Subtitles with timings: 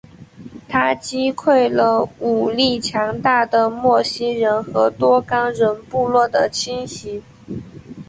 [0.67, 7.21] 他击溃了武力强大的莫西人和多冈人部落的侵袭。